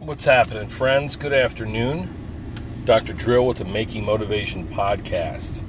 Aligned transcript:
What's 0.00 0.24
happening, 0.24 0.70
friends? 0.70 1.14
Good 1.14 1.34
afternoon. 1.34 2.08
Dr. 2.86 3.12
Drill 3.12 3.46
with 3.46 3.58
the 3.58 3.66
Making 3.66 4.06
Motivation 4.06 4.66
podcast. 4.66 5.62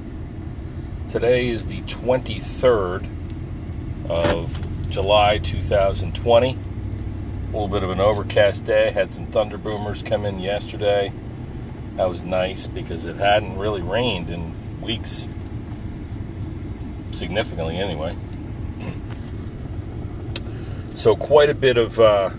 Today 1.09 1.49
is 1.49 1.65
the 1.65 1.81
23rd 1.81 3.09
of 4.09 4.89
July 4.89 5.37
2020. 5.37 6.53
A 6.53 6.57
little 7.47 7.67
bit 7.67 7.83
of 7.83 7.89
an 7.89 7.99
overcast 7.99 8.63
day. 8.63 8.91
Had 8.91 9.13
some 9.13 9.27
thunder 9.27 9.57
boomers 9.57 10.01
come 10.01 10.25
in 10.25 10.39
yesterday. 10.39 11.11
That 11.97 12.07
was 12.07 12.23
nice 12.23 12.67
because 12.67 13.07
it 13.07 13.17
hadn't 13.17 13.57
really 13.57 13.81
rained 13.81 14.29
in 14.29 14.79
weeks. 14.79 15.27
Significantly, 17.11 17.75
anyway. 17.75 18.15
So, 20.93 21.15
quite 21.17 21.49
a 21.49 21.53
bit 21.53 21.77
of. 21.77 21.99
Uh, 21.99 22.29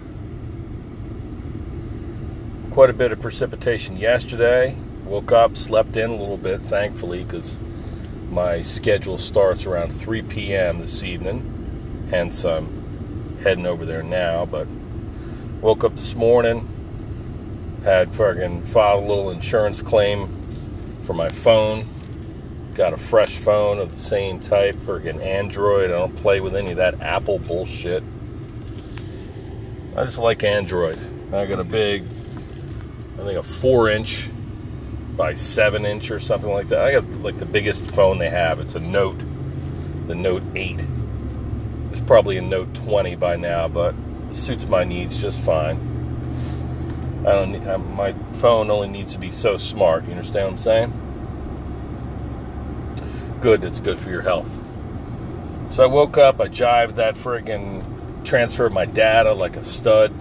quite 2.73 2.89
a 2.89 2.95
bit 2.95 3.13
of 3.13 3.21
precipitation 3.21 3.99
yesterday. 3.99 4.75
Woke 5.05 5.31
up, 5.31 5.59
slept 5.59 5.95
in 5.95 6.09
a 6.09 6.17
little 6.17 6.39
bit, 6.39 6.63
thankfully, 6.63 7.23
because 7.23 7.59
my 8.31 8.63
schedule 8.63 9.19
starts 9.19 9.67
around 9.67 9.91
3 9.91 10.23
p.m. 10.23 10.81
this 10.81 11.03
evening. 11.03 12.09
Hence, 12.09 12.47
I'm 12.47 13.37
heading 13.43 13.67
over 13.67 13.85
there 13.85 14.03
now. 14.03 14.47
But 14.47 14.69
woke 15.61 15.85
up 15.85 15.97
this 15.97 16.15
morning, 16.15 16.67
had 17.85 18.15
fucking 18.15 18.63
filed 18.63 19.05
a 19.05 19.07
little 19.07 19.31
insurance 19.31 19.83
claim 19.83 20.35
for 21.03 21.13
my 21.13 21.29
phone. 21.29 21.87
Got 22.73 22.95
a 22.95 22.97
fresh 22.97 23.37
phone 23.37 23.81
of 23.81 23.91
the 23.91 24.03
same 24.03 24.41
type, 24.41 24.81
fucking 24.81 25.21
Android. 25.21 25.91
I 25.91 25.99
don't 25.99 26.17
play 26.17 26.41
with 26.41 26.57
any 26.57 26.71
of 26.71 26.79
that 26.79 27.03
Apple 27.03 27.39
bullshit. 27.39 28.03
I 29.95 30.07
just 30.07 30.17
like 30.17 30.43
Android. 30.43 30.99
I 31.35 31.45
got 31.45 31.61
a 31.61 31.65
big 31.65 32.05
I 33.23 33.25
think 33.25 33.39
a 33.39 33.43
four 33.45 33.89
inch 33.89 34.31
by 35.17 35.35
seven 35.35 35.87
inch 35.87 36.11
or 36.11 36.19
something 36.19 36.51
like 36.51 36.69
that. 36.71 36.81
I 36.81 36.93
got 36.93 37.05
like 37.23 37.39
the 37.39 37.47
biggest 37.47 37.89
phone 37.93 38.19
they 38.19 38.31
have. 38.31 38.59
It's 38.59 38.75
a 38.75 38.81
Note, 38.81 39.21
the 40.09 40.17
Note 40.17 40.43
8. 40.57 40.81
It's 41.93 42.01
probably 42.01 42.37
a 42.37 42.43
Note 42.43 42.75
20 42.75 43.15
by 43.17 43.37
now, 43.37 43.69
but 43.69 43.95
it 44.29 44.35
suits 44.35 44.67
my 44.67 44.83
needs 44.83 45.21
just 45.21 45.41
fine. 45.41 45.77
I 47.25 47.31
don't 47.31 47.53
need, 47.53 47.65
my 47.95 48.13
phone 48.41 48.69
only 48.71 48.89
needs 48.89 49.13
to 49.13 49.21
be 49.21 49.31
so 49.31 49.57
smart. 49.57 50.05
You 50.05 50.11
understand 50.11 50.47
what 50.47 50.53
I'm 50.53 50.59
saying? 50.59 50.93
Good, 53.41 53.61
that's 53.61 53.79
good 53.79 53.99
for 53.99 54.11
your 54.11 54.23
health. 54.23 54.59
So 55.71 55.85
I 55.85 55.87
woke 55.87 56.19
up, 56.19 56.41
I 56.41 56.49
jived 56.49 56.97
that 56.97 57.15
friggin' 57.15 58.25
transferred 58.25 58.73
my 58.73 58.85
data 58.85 59.33
like 59.33 59.55
a 59.55 59.63
stud 59.63 60.13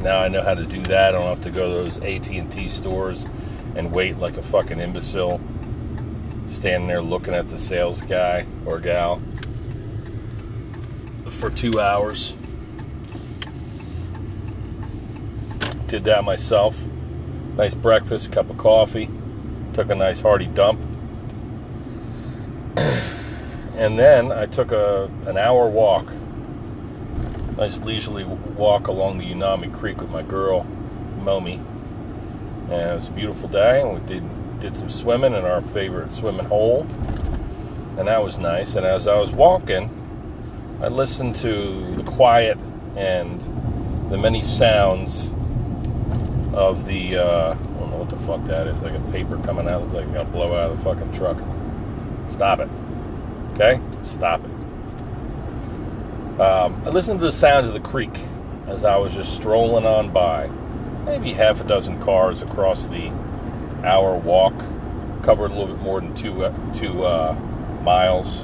now 0.00 0.20
I 0.20 0.28
know 0.28 0.42
how 0.42 0.54
to 0.54 0.64
do 0.64 0.82
that. 0.84 1.14
I 1.14 1.18
don't 1.18 1.26
have 1.26 1.42
to 1.42 1.50
go 1.50 1.68
to 1.68 1.74
those 1.74 1.98
AT&T 1.98 2.68
stores 2.68 3.26
and 3.74 3.92
wait 3.92 4.18
like 4.18 4.36
a 4.36 4.42
fucking 4.42 4.80
imbecile 4.80 5.40
standing 6.48 6.88
there 6.88 7.02
looking 7.02 7.34
at 7.34 7.48
the 7.48 7.58
sales 7.58 8.00
guy 8.00 8.46
or 8.64 8.78
gal 8.78 9.20
for 11.28 11.50
2 11.50 11.80
hours. 11.80 12.36
Did 15.86 16.04
that 16.04 16.24
myself. 16.24 16.78
Nice 17.56 17.74
breakfast, 17.74 18.30
cup 18.30 18.50
of 18.50 18.58
coffee, 18.58 19.10
took 19.72 19.90
a 19.90 19.94
nice 19.94 20.20
hearty 20.20 20.46
dump. 20.46 20.80
and 22.76 23.98
then 23.98 24.30
I 24.30 24.46
took 24.46 24.70
a 24.70 25.10
an 25.26 25.36
hour 25.36 25.68
walk 25.68 26.12
nice 27.58 27.78
leisurely 27.80 28.22
walk 28.22 28.86
along 28.86 29.18
the 29.18 29.26
Unami 29.26 29.72
Creek 29.74 30.00
with 30.00 30.10
my 30.10 30.22
girl, 30.22 30.64
Momi. 31.18 31.58
And 32.70 32.72
it 32.72 32.94
was 32.94 33.08
a 33.08 33.10
beautiful 33.10 33.48
day, 33.48 33.80
and 33.80 34.00
we 34.00 34.06
did 34.06 34.22
did 34.60 34.76
some 34.76 34.90
swimming 34.90 35.34
in 35.34 35.44
our 35.44 35.60
favorite 35.60 36.12
swimming 36.12 36.46
hole, 36.46 36.82
and 37.96 38.08
that 38.08 38.22
was 38.22 38.38
nice. 38.38 38.76
And 38.76 38.86
as 38.86 39.06
I 39.06 39.16
was 39.18 39.32
walking, 39.32 39.90
I 40.80 40.88
listened 40.88 41.36
to 41.36 41.84
the 41.96 42.02
quiet 42.04 42.58
and 42.96 43.40
the 44.10 44.18
many 44.18 44.42
sounds 44.42 45.30
of 46.52 46.86
the 46.86 47.16
uh, 47.16 47.50
I 47.52 47.54
don't 47.54 47.90
know 47.90 47.96
what 47.96 48.10
the 48.10 48.16
fuck 48.18 48.44
that 48.44 48.68
is. 48.68 48.80
Like 48.82 48.94
a 48.94 49.12
paper 49.12 49.36
coming 49.38 49.68
out, 49.68 49.82
looks 49.82 49.94
like 49.94 50.04
it's 50.04 50.14
gonna 50.14 50.30
blow 50.30 50.56
out 50.56 50.70
of 50.70 50.78
the 50.78 50.84
fucking 50.84 51.12
truck. 51.12 51.42
Stop 52.30 52.60
it. 52.60 52.68
Okay, 53.54 53.80
stop 54.02 54.44
it. 54.44 54.57
Um, 56.38 56.82
I 56.84 56.90
listened 56.90 57.18
to 57.18 57.24
the 57.24 57.32
sounds 57.32 57.66
of 57.66 57.74
the 57.74 57.80
creek 57.80 58.16
as 58.68 58.84
I 58.84 58.96
was 58.96 59.12
just 59.12 59.34
strolling 59.34 59.84
on 59.84 60.12
by. 60.12 60.46
Maybe 61.04 61.32
half 61.32 61.60
a 61.60 61.64
dozen 61.64 62.00
cars 62.00 62.42
across 62.42 62.86
the 62.86 63.08
hour 63.82 64.16
walk, 64.16 64.56
covered 65.22 65.50
a 65.50 65.54
little 65.54 65.74
bit 65.74 65.82
more 65.82 66.00
than 66.00 66.14
two 66.14 66.44
uh, 66.44 66.72
two 66.72 67.02
uh, 67.02 67.34
miles. 67.82 68.42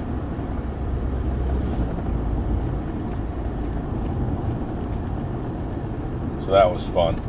So 6.44 6.50
that 6.50 6.68
was 6.72 6.88
fun. 6.88 7.20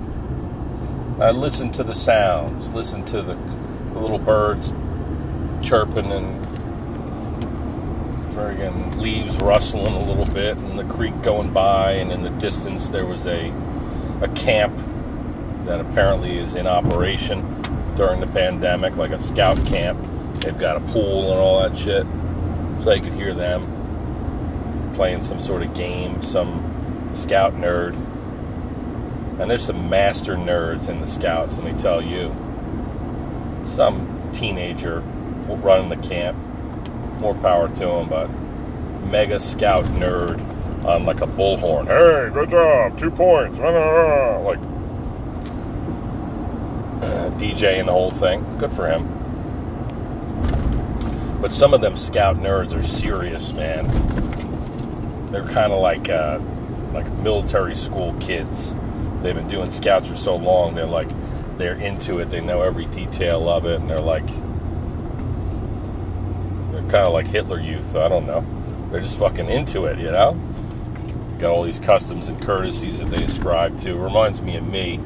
I 1.21 1.29
listened 1.29 1.75
to 1.75 1.83
the 1.83 1.93
sounds, 1.93 2.73
listened 2.73 3.05
to 3.09 3.21
the, 3.21 3.35
the 3.93 3.99
little 3.99 4.17
birds 4.17 4.73
chirping 5.61 6.11
and 6.11 6.44
friggin' 8.35 8.97
leaves 8.97 9.37
rustling 9.37 9.93
a 9.93 10.05
little 10.05 10.25
bit 10.33 10.57
and 10.57 10.77
the 10.77 10.83
creek 10.83 11.19
going 11.21 11.53
by, 11.53 11.93
and 11.93 12.11
in 12.11 12.21
the 12.21 12.29
distance 12.31 12.89
there 12.89 13.05
was 13.05 13.25
a 13.25 13.53
a 14.21 14.27
camp 14.29 14.75
that 15.65 15.79
apparently 15.79 16.37
is 16.37 16.55
in 16.55 16.67
operation 16.67 17.41
during 17.95 18.19
the 18.19 18.27
pandemic, 18.27 18.95
like 18.95 19.11
a 19.11 19.19
scout 19.19 19.57
camp. 19.65 19.99
They've 20.35 20.57
got 20.57 20.77
a 20.77 20.79
pool 20.91 21.31
and 21.31 21.39
all 21.39 21.61
that 21.61 21.77
shit, 21.77 22.05
so 22.83 22.91
I 22.91 22.99
could 22.99 23.13
hear 23.13 23.33
them 23.33 24.93
playing 24.95 25.21
some 25.21 25.39
sort 25.39 25.63
of 25.63 25.73
game, 25.73 26.21
some 26.21 27.09
scout 27.11 27.53
nerd. 27.55 27.95
And 29.39 29.49
there's 29.49 29.65
some 29.65 29.89
master 29.89 30.35
nerds 30.35 30.87
in 30.87 31.01
the 31.01 31.07
scouts, 31.07 31.57
let 31.57 31.73
me 31.73 31.77
tell 31.77 32.01
you. 32.01 32.33
Some 33.65 34.29
teenager 34.31 35.01
running 35.47 35.89
the 35.89 36.07
camp 36.07 36.37
more 37.19 37.35
power 37.35 37.67
to 37.75 37.89
him, 37.89 38.09
but 38.09 38.29
mega 39.05 39.39
scout 39.39 39.85
nerd 39.85 40.39
on 40.85 41.05
like 41.05 41.21
a 41.21 41.27
bullhorn. 41.27 41.87
Hey, 41.87 42.33
good 42.33 42.49
job, 42.49 42.97
two 42.97 43.11
points. 43.11 43.57
Like 43.57 44.59
DJ 47.39 47.79
and 47.79 47.87
the 47.87 47.91
whole 47.91 48.11
thing. 48.11 48.57
Good 48.57 48.71
for 48.73 48.87
him. 48.87 49.11
But 51.41 51.53
some 51.53 51.73
of 51.73 51.81
them 51.81 51.95
scout 51.95 52.37
nerds 52.37 52.73
are 52.73 52.81
serious, 52.81 53.53
man. 53.53 53.87
They're 55.31 55.45
kind 55.45 55.71
of 55.71 55.81
like 55.81 56.09
uh, 56.09 56.39
like 56.93 57.11
military 57.19 57.75
school 57.75 58.13
kids. 58.19 58.75
They've 59.21 59.35
been 59.35 59.47
doing 59.47 59.69
scouts 59.69 60.07
for 60.07 60.15
so 60.15 60.35
long. 60.35 60.75
They're 60.75 60.85
like 60.85 61.09
they're 61.57 61.75
into 61.75 62.19
it. 62.19 62.29
They 62.29 62.41
know 62.41 62.61
every 62.61 62.85
detail 62.85 63.49
of 63.49 63.65
it, 63.65 63.79
and 63.79 63.89
they're 63.89 63.99
like 63.99 64.27
kind 66.89 67.05
of 67.05 67.13
like 67.13 67.27
Hitler 67.27 67.59
Youth. 67.59 67.95
I 67.95 68.07
don't 68.07 68.25
know. 68.25 68.45
They're 68.91 69.01
just 69.01 69.17
fucking 69.17 69.49
into 69.49 69.85
it, 69.85 69.99
you 69.99 70.11
know? 70.11 70.33
Got 71.39 71.51
all 71.51 71.63
these 71.63 71.79
customs 71.79 72.29
and 72.29 72.41
courtesies 72.41 72.99
that 72.99 73.09
they 73.09 73.23
ascribe 73.23 73.77
to. 73.79 73.95
Reminds 73.95 74.41
me 74.41 74.55
of 74.55 74.65
me 74.65 74.97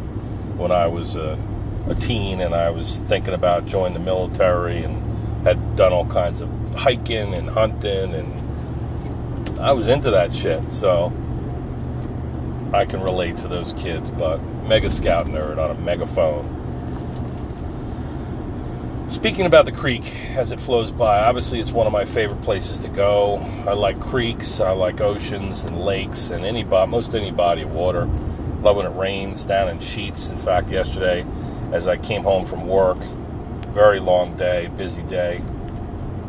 when 0.58 0.72
I 0.72 0.88
was 0.88 1.16
a, 1.16 1.42
a 1.88 1.96
teen 1.96 2.42
and 2.42 2.54
I 2.54 2.70
was 2.70 3.00
thinking 3.08 3.34
about 3.34 3.66
joining 3.66 3.94
the 3.94 4.00
military 4.00 4.84
and 4.84 5.44
had 5.44 5.76
done 5.76 5.94
all 5.94 6.06
kinds 6.06 6.42
of 6.42 6.50
hiking 6.76 7.34
and 7.34 7.50
hunting 7.50 8.14
and 8.14 9.60
I 9.60 9.72
was 9.72 9.88
into 9.88 10.12
that 10.12 10.36
shit. 10.36 10.72
So 10.72 11.14
I 12.74 12.86
can 12.86 13.02
relate 13.02 13.38
to 13.38 13.48
those 13.48 13.74
kids, 13.74 14.12
but 14.12 14.38
mega 14.68 14.90
scout 14.90 15.26
nerd 15.26 15.58
on 15.58 15.72
a 15.72 15.80
megaphone 15.80 16.59
Speaking 19.10 19.46
about 19.48 19.66
the 19.66 19.72
creek 19.72 20.06
as 20.36 20.52
it 20.52 20.60
flows 20.60 20.92
by, 20.92 21.22
obviously 21.22 21.60
it's 21.60 21.72
one 21.72 21.88
of 21.88 21.92
my 21.92 22.06
favorite 22.06 22.44
places 22.44 22.78
to 22.78 22.88
go. 22.88 23.38
I 23.68 23.74
like 23.74 24.00
creeks, 24.00 24.60
I 24.60 24.70
like 24.70 25.02
oceans 25.02 25.64
and 25.64 25.82
lakes, 25.82 26.30
and 26.30 26.46
any 26.46 26.64
most 26.64 27.16
any 27.16 27.32
body 27.32 27.64
of 27.64 27.72
water. 27.72 28.06
Love 28.62 28.78
when 28.78 28.86
it 28.86 28.96
rains 28.96 29.46
down 29.46 29.68
in 29.68 29.80
sheets. 29.80 30.30
In 30.30 30.38
fact, 30.38 30.70
yesterday, 30.70 31.26
as 31.72 31.88
I 31.88 31.98
came 31.98 32.22
home 32.22 32.46
from 32.46 32.68
work, 32.68 33.00
very 33.74 34.00
long 34.00 34.38
day, 34.38 34.70
busy 34.78 35.02
day, 35.02 35.42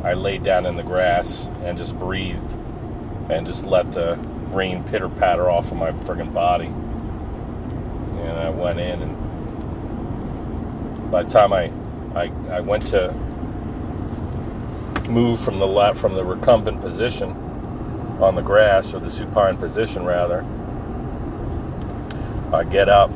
I 0.02 0.14
laid 0.14 0.42
down 0.42 0.64
in 0.64 0.76
the 0.76 0.82
grass 0.82 1.50
and 1.62 1.76
just 1.76 1.98
breathed 1.98 2.56
and 3.28 3.46
just 3.46 3.66
let 3.66 3.92
the 3.92 4.16
rain 4.52 4.84
pitter 4.84 5.10
patter 5.10 5.50
off 5.50 5.70
of 5.70 5.76
my 5.76 5.92
friggin' 5.92 6.32
body. 6.32 6.72
And 8.24 8.38
I 8.38 8.48
went 8.48 8.80
in, 8.80 9.02
and 9.02 9.18
by 11.10 11.24
the 11.24 11.30
time 11.30 11.52
I 11.52 11.70
I, 12.14 12.32
I 12.50 12.60
went 12.60 12.86
to 12.88 13.12
move 15.08 15.40
from 15.40 15.58
the 15.58 15.66
left 15.66 15.98
from 15.98 16.14
the 16.14 16.24
recumbent 16.24 16.80
position 16.80 17.30
on 18.20 18.34
the 18.34 18.42
grass 18.42 18.94
or 18.94 19.00
the 19.00 19.10
supine 19.10 19.56
position 19.56 20.04
rather. 20.04 20.44
I 22.52 22.64
get 22.64 22.88
up 22.88 23.10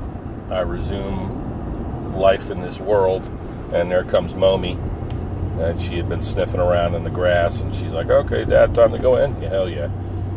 I 0.51 0.61
resume 0.61 2.15
life 2.15 2.51
in 2.51 2.61
this 2.61 2.79
world, 2.79 3.31
and 3.73 3.91
there 3.91 4.05
comes 4.05 4.35
Momi. 4.35 4.79
And 5.59 5.81
she 5.81 5.97
had 5.97 6.09
been 6.09 6.23
sniffing 6.23 6.61
around 6.61 6.95
in 6.95 7.05
the 7.05 7.11
grass, 7.11 7.61
and 7.61 7.75
she's 7.75 7.93
like, 7.93 8.11
"Okay, 8.11 8.45
Dad, 8.45 8.75
time 8.75 8.93
to 8.93 8.99
go 8.99 9.17
in." 9.17 9.41
Yeah, 9.41 9.49
hell 9.49 9.69
yeah, 9.69 9.89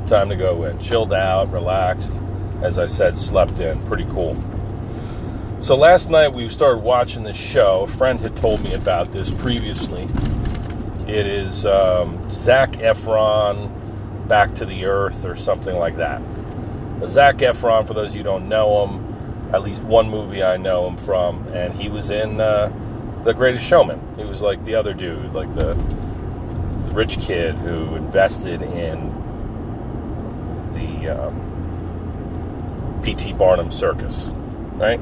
time 0.08 0.30
to 0.30 0.36
go 0.36 0.64
in. 0.64 0.80
Chilled 0.80 1.12
out, 1.12 1.52
relaxed. 1.52 2.20
As 2.62 2.80
I 2.80 2.86
said, 2.86 3.18
slept 3.18 3.60
in. 3.60 3.82
Pretty 3.86 4.06
cool. 4.06 4.36
So 5.68 5.76
last 5.76 6.10
night 6.10 6.32
we 6.34 6.48
started 6.48 6.78
watching 6.78 7.24
this 7.24 7.36
show. 7.36 7.82
A 7.82 7.88
friend 7.88 8.22
had 8.22 8.38
told 8.38 8.64
me 8.64 8.74
about 8.74 9.12
this 9.12 9.30
previously. 9.30 10.08
It 11.06 11.28
is 11.28 11.66
um, 11.66 12.32
Zac 12.32 12.72
Efron, 12.78 14.30
Back 14.30 14.56
to 14.56 14.66
the 14.66 14.86
Earth, 14.86 15.26
or 15.26 15.36
something 15.36 15.76
like 15.76 15.98
that. 15.98 16.22
Zac 17.10 17.40
Efron, 17.40 17.86
for 17.86 17.94
those 17.94 18.12
of 18.12 18.16
you 18.16 18.22
who 18.22 18.30
don't 18.30 18.48
know 18.48 18.88
him, 18.88 19.52
at 19.54 19.62
least 19.62 19.84
one 19.84 20.10
movie 20.10 20.42
I 20.42 20.56
know 20.56 20.88
him 20.88 20.96
from, 20.96 21.46
and 21.50 21.74
he 21.74 21.90
was 21.90 22.12
in 22.12 22.40
uh, 22.40 22.72
The 23.26 23.34
Greatest 23.34 23.66
Showman. 23.66 24.00
He 24.16 24.24
was 24.24 24.42
like 24.42 24.64
the 24.64 24.76
other 24.76 24.94
dude, 24.94 25.34
like 25.34 25.54
the, 25.54 25.74
the 25.74 26.92
rich 26.94 27.20
kid 27.20 27.56
who 27.56 27.94
invested 27.98 28.62
in 28.62 29.10
the 30.74 31.10
um, 31.10 33.02
P.T. 33.04 33.34
Barnum 33.34 33.70
Circus, 33.70 34.28
right? 34.76 35.02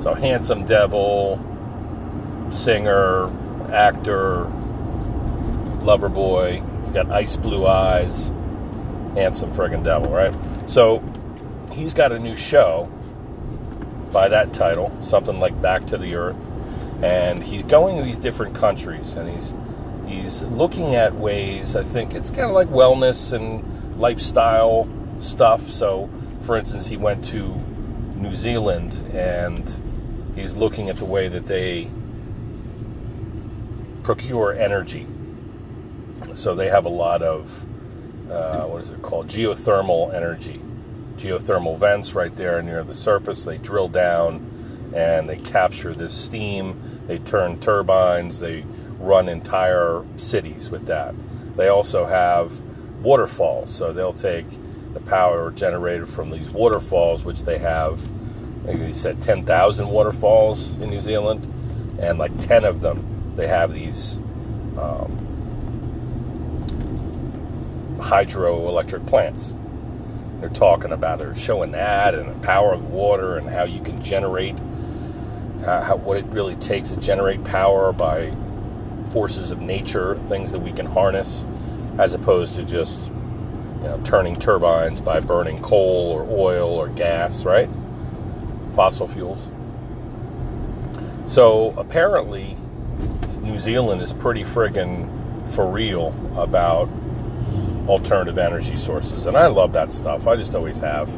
So, 0.00 0.14
handsome 0.14 0.64
devil, 0.64 1.36
singer, 2.50 3.30
actor, 3.70 4.44
lover 5.82 6.08
boy, 6.08 6.62
got 6.94 7.10
ice 7.10 7.36
blue 7.36 7.66
eyes, 7.66 8.28
handsome 9.14 9.52
friggin' 9.52 9.84
devil, 9.84 10.10
right? 10.10 10.34
So, 10.66 11.02
he's 11.72 11.92
got 11.92 12.12
a 12.12 12.18
new 12.18 12.34
show 12.34 12.90
by 14.10 14.28
that 14.28 14.54
title, 14.54 14.90
something 15.02 15.38
like 15.38 15.60
Back 15.60 15.84
to 15.88 15.98
the 15.98 16.14
Earth, 16.14 16.50
and 17.02 17.44
he's 17.44 17.64
going 17.64 17.98
to 17.98 18.02
these 18.02 18.18
different 18.18 18.54
countries, 18.54 19.16
and 19.16 19.28
he's 19.28 19.54
he's 20.06 20.42
looking 20.44 20.94
at 20.94 21.14
ways. 21.14 21.76
I 21.76 21.84
think 21.84 22.14
it's 22.14 22.30
kind 22.30 22.48
of 22.48 22.52
like 22.52 22.68
wellness 22.68 23.34
and 23.34 24.00
lifestyle 24.00 24.88
stuff. 25.20 25.68
So, 25.68 26.08
for 26.46 26.56
instance, 26.56 26.86
he 26.86 26.96
went 26.96 27.22
to 27.26 27.54
New 28.16 28.34
Zealand 28.34 28.98
and 29.12 29.70
he's 30.40 30.54
looking 30.54 30.88
at 30.88 30.96
the 30.96 31.04
way 31.04 31.28
that 31.28 31.46
they 31.46 31.88
procure 34.02 34.52
energy. 34.52 35.06
So 36.34 36.54
they 36.54 36.68
have 36.68 36.84
a 36.84 36.90
lot 36.90 37.22
of 37.22 37.66
uh, 38.30 38.64
what 38.64 38.80
is 38.80 38.90
it 38.90 39.02
called? 39.02 39.28
Geothermal 39.28 40.14
energy. 40.14 40.60
Geothermal 41.16 41.76
vents 41.76 42.14
right 42.14 42.34
there 42.34 42.62
near 42.62 42.84
the 42.84 42.94
surface. 42.94 43.44
They 43.44 43.58
drill 43.58 43.88
down 43.88 44.92
and 44.94 45.28
they 45.28 45.36
capture 45.38 45.92
this 45.92 46.14
steam. 46.14 46.80
They 47.06 47.18
turn 47.18 47.60
turbines. 47.60 48.38
They 48.38 48.64
run 48.98 49.28
entire 49.28 50.04
cities 50.16 50.70
with 50.70 50.86
that. 50.86 51.14
They 51.56 51.68
also 51.68 52.06
have 52.06 52.60
waterfalls. 53.02 53.74
So 53.74 53.92
they'll 53.92 54.12
take 54.12 54.46
the 54.94 55.00
power 55.00 55.50
generated 55.50 56.08
from 56.08 56.30
these 56.30 56.50
waterfalls, 56.50 57.24
which 57.24 57.42
they 57.42 57.58
have 57.58 58.00
he 58.68 58.94
said 58.94 59.20
10,000 59.22 59.88
waterfalls 59.88 60.70
in 60.78 60.90
New 60.90 61.00
Zealand, 61.00 61.44
and 62.00 62.18
like 62.18 62.38
10 62.40 62.64
of 62.64 62.80
them, 62.80 63.32
they 63.36 63.46
have 63.46 63.72
these 63.72 64.16
um, 64.78 65.16
hydroelectric 67.98 69.06
plants. 69.06 69.54
They're 70.40 70.48
talking 70.48 70.92
about, 70.92 71.18
they're 71.18 71.34
showing 71.34 71.72
that 71.72 72.14
and 72.14 72.28
the 72.28 72.46
power 72.46 72.72
of 72.72 72.90
water 72.90 73.36
and 73.36 73.48
how 73.48 73.64
you 73.64 73.80
can 73.80 74.02
generate, 74.02 74.56
uh, 75.64 75.82
how, 75.82 75.96
what 75.96 76.16
it 76.16 76.24
really 76.26 76.56
takes 76.56 76.90
to 76.90 76.96
generate 76.96 77.44
power 77.44 77.92
by 77.92 78.34
forces 79.10 79.50
of 79.50 79.60
nature, 79.60 80.16
things 80.26 80.52
that 80.52 80.60
we 80.60 80.72
can 80.72 80.86
harness, 80.86 81.44
as 81.98 82.14
opposed 82.14 82.54
to 82.54 82.64
just 82.64 83.08
you 83.08 83.86
know, 83.86 84.00
turning 84.04 84.36
turbines 84.36 85.00
by 85.00 85.20
burning 85.20 85.60
coal 85.60 86.12
or 86.12 86.26
oil 86.30 86.70
or 86.70 86.88
gas, 86.88 87.44
right? 87.44 87.68
Fossil 88.80 89.06
fuels. 89.06 89.46
So 91.30 91.74
apparently, 91.76 92.56
New 93.42 93.58
Zealand 93.58 94.00
is 94.00 94.14
pretty 94.14 94.42
friggin' 94.42 95.52
for 95.52 95.70
real 95.70 96.14
about 96.34 96.88
alternative 97.86 98.38
energy 98.38 98.76
sources. 98.76 99.26
And 99.26 99.36
I 99.36 99.48
love 99.48 99.72
that 99.72 99.92
stuff. 99.92 100.26
I 100.26 100.34
just 100.34 100.54
always 100.54 100.80
have. 100.80 101.10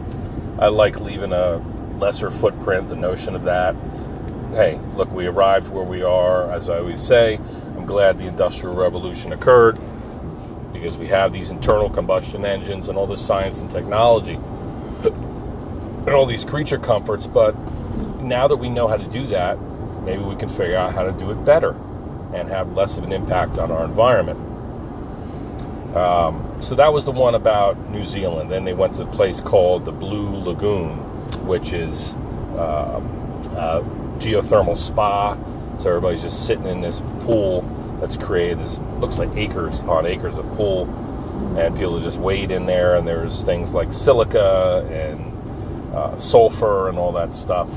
I 0.58 0.66
like 0.66 0.98
leaving 0.98 1.32
a 1.32 1.58
lesser 1.98 2.32
footprint, 2.32 2.88
the 2.88 2.96
notion 2.96 3.36
of 3.36 3.44
that. 3.44 3.76
Hey, 4.54 4.80
look, 4.96 5.12
we 5.12 5.26
arrived 5.26 5.68
where 5.68 5.84
we 5.84 6.02
are. 6.02 6.50
As 6.50 6.68
I 6.68 6.78
always 6.78 7.00
say, 7.00 7.36
I'm 7.76 7.86
glad 7.86 8.18
the 8.18 8.26
Industrial 8.26 8.74
Revolution 8.74 9.32
occurred 9.32 9.78
because 10.72 10.98
we 10.98 11.06
have 11.06 11.32
these 11.32 11.52
internal 11.52 11.88
combustion 11.88 12.44
engines 12.44 12.88
and 12.88 12.98
all 12.98 13.06
this 13.06 13.24
science 13.24 13.60
and 13.60 13.70
technology 13.70 14.40
and 16.06 16.10
all 16.10 16.26
these 16.26 16.44
creature 16.44 16.78
comforts. 16.78 17.26
But 17.26 17.56
now 18.22 18.48
that 18.48 18.56
we 18.56 18.68
know 18.68 18.88
how 18.88 18.96
to 18.96 19.08
do 19.08 19.26
that, 19.28 19.58
maybe 20.02 20.22
we 20.22 20.36
can 20.36 20.48
figure 20.48 20.76
out 20.76 20.94
how 20.94 21.02
to 21.02 21.12
do 21.12 21.30
it 21.30 21.44
better 21.44 21.74
and 22.34 22.48
have 22.48 22.72
less 22.72 22.98
of 22.98 23.04
an 23.04 23.12
impact 23.12 23.58
on 23.58 23.70
our 23.70 23.84
environment. 23.84 24.38
Um, 25.96 26.56
so 26.60 26.74
that 26.76 26.92
was 26.92 27.04
the 27.04 27.12
one 27.12 27.34
about 27.34 27.90
New 27.90 28.04
Zealand. 28.04 28.50
Then 28.50 28.64
they 28.64 28.72
went 28.72 28.94
to 28.94 29.02
a 29.02 29.06
place 29.06 29.40
called 29.40 29.84
the 29.84 29.92
Blue 29.92 30.36
Lagoon, 30.36 30.96
which 31.46 31.72
is 31.72 32.14
um, 32.56 33.04
a 33.56 33.82
geothermal 34.18 34.78
spa. 34.78 35.36
So 35.76 35.88
everybody's 35.88 36.22
just 36.22 36.46
sitting 36.46 36.66
in 36.66 36.80
this 36.80 37.00
pool 37.20 37.62
that's 38.00 38.16
created. 38.16 38.58
This 38.60 38.78
looks 38.98 39.18
like 39.18 39.28
acres 39.36 39.78
upon 39.78 40.06
acres 40.06 40.36
of 40.36 40.50
pool, 40.52 40.84
and 41.58 41.76
people 41.76 42.00
just 42.00 42.18
wade 42.18 42.50
in 42.50 42.66
there. 42.66 42.96
And 42.96 43.06
there's 43.06 43.42
things 43.42 43.72
like 43.72 43.92
silica 43.92 44.88
and 44.90 45.31
uh, 45.92 46.16
sulfur 46.16 46.88
and 46.88 46.98
all 46.98 47.12
that 47.12 47.32
stuff. 47.32 47.68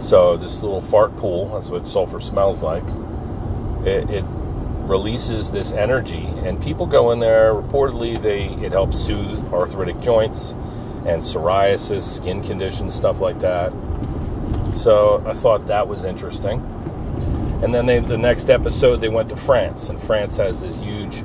So 0.00 0.36
this 0.36 0.62
little 0.62 0.80
fart 0.80 1.16
pool, 1.16 1.50
that's 1.54 1.70
what 1.70 1.86
sulfur 1.86 2.20
smells 2.20 2.62
like. 2.62 2.84
It, 3.84 4.10
it, 4.10 4.24
releases 4.80 5.52
this 5.52 5.70
energy, 5.70 6.26
and 6.42 6.60
people 6.60 6.84
go 6.84 7.12
in 7.12 7.20
there. 7.20 7.54
Reportedly, 7.54 8.20
they 8.20 8.46
it 8.64 8.72
helps 8.72 8.98
soothe 8.98 9.52
arthritic 9.52 10.00
joints 10.00 10.50
and 11.06 11.22
psoriasis, 11.22 12.02
skin 12.02 12.42
conditions, 12.42 12.92
stuff 12.92 13.20
like 13.20 13.38
that. 13.38 13.72
So 14.74 15.22
I 15.24 15.34
thought 15.34 15.66
that 15.66 15.86
was 15.86 16.04
interesting. 16.04 16.58
And 17.62 17.72
then 17.72 17.86
they, 17.86 18.00
the 18.00 18.18
next 18.18 18.50
episode, 18.50 18.96
they 18.96 19.08
went 19.08 19.28
to 19.28 19.36
France, 19.36 19.90
and 19.90 20.02
France 20.02 20.36
has 20.38 20.60
this 20.60 20.76
huge 20.76 21.22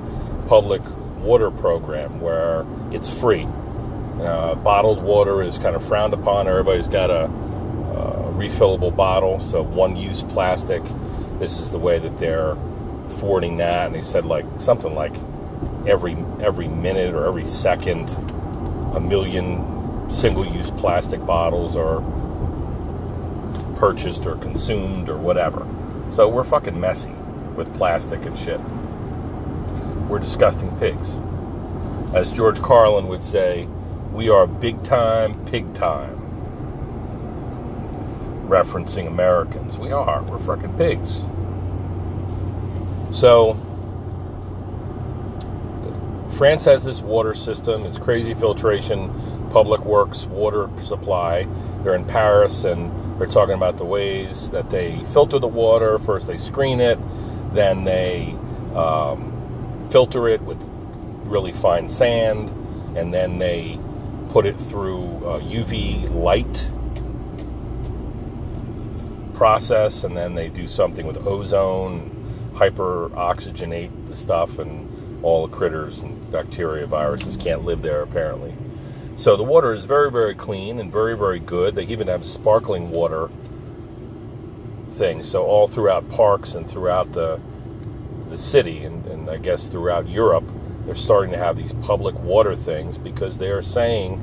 public 0.47 0.83
water 1.17 1.49
program 1.49 2.21
where 2.21 2.67
it's 2.91 3.09
free 3.09 3.47
uh, 4.21 4.55
bottled 4.55 5.01
water 5.01 5.41
is 5.41 5.57
kind 5.57 5.75
of 5.75 5.85
frowned 5.85 6.13
upon. 6.13 6.47
Everybody's 6.47 6.87
got 6.87 7.09
a, 7.09 7.25
a 7.25 8.33
refillable 8.33 8.95
bottle, 8.95 9.39
so 9.39 9.61
one 9.61 9.95
use 9.95 10.23
plastic. 10.23 10.83
This 11.39 11.59
is 11.59 11.71
the 11.71 11.79
way 11.79 11.99
that 11.99 12.17
they're 12.17 12.55
thwarting 13.07 13.57
that. 13.57 13.87
And 13.87 13.95
they 13.95 14.01
said 14.01 14.25
like 14.25 14.45
something 14.57 14.95
like 14.95 15.13
every 15.85 16.17
every 16.41 16.67
minute 16.67 17.13
or 17.13 17.25
every 17.25 17.45
second, 17.45 18.09
a 18.93 18.99
million 18.99 20.09
single 20.09 20.45
use 20.45 20.71
plastic 20.71 21.25
bottles 21.25 21.75
are 21.75 22.01
purchased 23.77 24.25
or 24.25 24.35
consumed 24.37 25.09
or 25.09 25.17
whatever. 25.17 25.67
So 26.09 26.29
we're 26.29 26.43
fucking 26.43 26.79
messy 26.79 27.11
with 27.55 27.73
plastic 27.75 28.25
and 28.25 28.37
shit. 28.37 28.59
We're 30.07 30.19
disgusting 30.19 30.75
pigs. 30.77 31.19
As 32.13 32.31
George 32.31 32.61
Carlin 32.61 33.07
would 33.07 33.23
say, 33.23 33.67
we 34.15 34.29
are 34.29 34.47
big 34.47 34.81
time, 34.81 35.45
pig 35.47 35.73
time. 35.73 36.21
Referencing 38.47 39.07
Americans. 39.07 39.77
We 39.77 39.91
are. 39.91 40.23
We're 40.23 40.37
freaking 40.37 40.77
pigs. 40.77 41.25
So, 43.13 43.59
France 46.37 46.63
has 46.63 46.85
this 46.85 47.01
water 47.01 47.33
system. 47.33 47.85
It's 47.85 47.97
crazy 47.97 48.33
filtration, 48.33 49.13
public 49.49 49.83
works 49.83 50.25
water 50.27 50.69
supply. 50.77 51.45
They're 51.83 51.95
in 51.95 52.05
Paris 52.05 52.63
and 52.63 53.19
they're 53.19 53.27
talking 53.27 53.55
about 53.55 53.77
the 53.77 53.85
ways 53.85 54.49
that 54.51 54.69
they 54.69 55.03
filter 55.11 55.39
the 55.39 55.47
water. 55.47 55.99
First, 55.99 56.27
they 56.27 56.37
screen 56.37 56.79
it, 56.79 56.97
then 57.53 57.83
they 57.83 58.37
um, 58.75 59.87
filter 59.89 60.29
it 60.29 60.41
with 60.41 60.61
really 61.25 61.51
fine 61.51 61.89
sand, 61.89 62.49
and 62.95 63.13
then 63.13 63.39
they 63.39 63.79
put 64.35 64.45
it 64.45 64.59
through 64.59 65.05
uh, 65.25 65.39
UV 65.39 66.13
light 66.13 66.69
process, 69.33 70.03
and 70.03 70.17
then 70.17 70.35
they 70.35 70.49
do 70.49 70.67
something 70.67 71.07
with 71.07 71.25
ozone, 71.25 72.51
hyper 72.53 73.07
oxygenate 73.11 74.07
the 74.07 74.13
stuff, 74.13 74.59
and 74.59 75.23
all 75.23 75.47
the 75.47 75.55
critters 75.55 76.01
and 76.01 76.29
bacteria, 76.31 76.85
viruses 76.85 77.37
can't 77.37 77.63
live 77.63 77.81
there 77.81 78.01
apparently. 78.01 78.53
So 79.15 79.37
the 79.37 79.43
water 79.43 79.71
is 79.71 79.85
very, 79.85 80.11
very 80.11 80.35
clean 80.35 80.79
and 80.79 80.91
very, 80.91 81.15
very 81.15 81.39
good. 81.39 81.75
They 81.75 81.85
even 81.85 82.07
have 82.07 82.25
sparkling 82.25 82.91
water 82.91 83.29
things. 84.89 85.29
So 85.29 85.45
all 85.45 85.67
throughout 85.67 86.09
parks 86.09 86.55
and 86.55 86.69
throughout 86.69 87.13
the 87.13 87.39
the 88.29 88.37
city, 88.37 88.83
and, 88.83 89.05
and 89.05 89.29
I 89.29 89.37
guess 89.37 89.67
throughout 89.67 90.09
Europe, 90.09 90.43
they're 90.85 90.95
starting 90.95 91.31
to 91.31 91.37
have 91.37 91.57
these 91.57 91.73
public 91.73 92.15
water 92.19 92.55
things 92.55 92.97
because 92.97 93.37
they 93.37 93.49
are 93.49 93.61
saying 93.61 94.21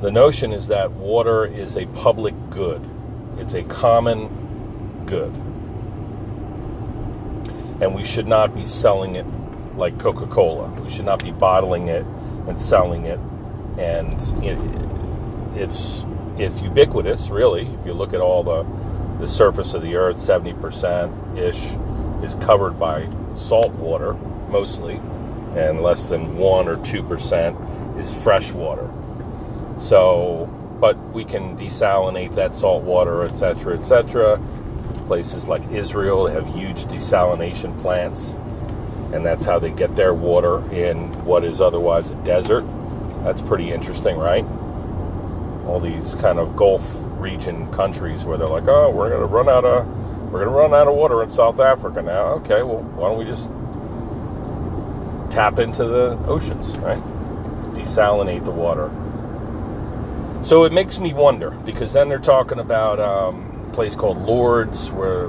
the 0.00 0.10
notion 0.10 0.52
is 0.52 0.66
that 0.66 0.90
water 0.92 1.44
is 1.44 1.76
a 1.76 1.86
public 1.86 2.34
good. 2.50 2.82
It's 3.38 3.54
a 3.54 3.62
common 3.62 5.04
good. 5.06 5.32
And 7.80 7.94
we 7.94 8.02
should 8.02 8.26
not 8.26 8.54
be 8.54 8.64
selling 8.64 9.14
it 9.14 9.26
like 9.76 9.98
Coca 9.98 10.26
Cola. 10.26 10.68
We 10.80 10.90
should 10.90 11.04
not 11.04 11.22
be 11.22 11.30
bottling 11.30 11.88
it 11.88 12.04
and 12.48 12.60
selling 12.60 13.04
it. 13.04 13.18
And 13.78 14.20
it, 14.44 14.58
it's, 15.60 16.04
it's 16.36 16.60
ubiquitous, 16.60 17.28
really. 17.30 17.66
If 17.66 17.86
you 17.86 17.92
look 17.92 18.12
at 18.12 18.20
all 18.20 18.42
the, 18.42 18.66
the 19.20 19.28
surface 19.28 19.74
of 19.74 19.82
the 19.82 19.96
earth, 19.96 20.16
70% 20.16 21.38
ish 21.38 21.74
is 22.24 22.34
covered 22.44 22.78
by 22.78 23.08
salt 23.36 23.72
water, 23.74 24.14
mostly, 24.48 25.00
and 25.56 25.82
less 25.82 26.08
than 26.08 26.36
1 26.36 26.68
or 26.68 26.76
2% 26.78 27.98
is 27.98 28.12
fresh 28.12 28.52
water. 28.52 28.90
So, 29.78 30.46
but 30.80 30.96
we 31.12 31.24
can 31.24 31.56
desalinate 31.56 32.34
that 32.34 32.54
salt 32.54 32.82
water, 32.82 33.24
etc., 33.24 33.78
etc. 33.78 34.40
Places 35.06 35.48
like 35.48 35.68
Israel 35.70 36.26
have 36.26 36.46
huge 36.54 36.84
desalination 36.84 37.78
plants, 37.80 38.34
and 39.12 39.24
that's 39.24 39.44
how 39.44 39.58
they 39.58 39.70
get 39.70 39.94
their 39.96 40.14
water 40.14 40.58
in 40.72 41.12
what 41.24 41.44
is 41.44 41.60
otherwise 41.60 42.10
a 42.10 42.14
desert. 42.16 42.64
That's 43.24 43.42
pretty 43.42 43.72
interesting, 43.72 44.16
right? 44.16 44.44
All 45.66 45.80
these 45.80 46.14
kind 46.16 46.38
of 46.38 46.56
Gulf 46.56 46.82
region 47.18 47.70
countries 47.72 48.24
where 48.24 48.36
they're 48.36 48.48
like, 48.48 48.66
oh, 48.66 48.90
we're 48.90 49.08
going 49.08 49.20
to 49.20 49.26
run 49.26 49.48
out 49.48 49.64
of 49.64 49.86
we're 50.32 50.44
going 50.44 50.50
to 50.50 50.58
run 50.58 50.72
out 50.72 50.88
of 50.88 50.94
water 50.94 51.22
in 51.22 51.28
South 51.28 51.60
Africa 51.60 52.00
now. 52.00 52.28
Okay, 52.36 52.62
well, 52.62 52.82
why 52.96 53.10
don't 53.10 53.18
we 53.18 53.26
just 53.26 53.50
tap 55.32 55.58
into 55.58 55.84
the 55.84 56.18
oceans, 56.26 56.76
right? 56.78 57.02
Desalinate 57.74 58.44
the 58.44 58.50
water. 58.50 58.90
So 60.44 60.64
it 60.64 60.72
makes 60.72 61.00
me 61.00 61.14
wonder 61.14 61.50
because 61.50 61.94
then 61.94 62.08
they're 62.10 62.18
talking 62.18 62.58
about 62.58 63.00
um, 63.00 63.66
a 63.70 63.72
place 63.72 63.94
called 63.94 64.18
Lourdes 64.18 64.90
where 64.90 65.28